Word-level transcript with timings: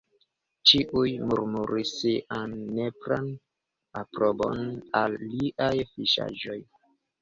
Ĉiuj 0.69 1.11
murmuris 1.31 1.91
sian 1.99 2.57
nepran 2.79 3.31
aprobon 4.05 4.69
al 5.05 5.23
liaj 5.31 5.75
fiŝaĵoj. 5.97 6.63